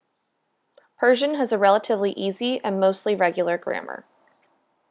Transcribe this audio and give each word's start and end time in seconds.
persian 0.97 1.35
has 1.35 1.53
a 1.53 1.59
relatively 1.59 2.09
easy 2.11 2.59
and 2.63 2.79
mostly 2.79 3.13
regular 3.13 3.59
grammar 3.59 4.03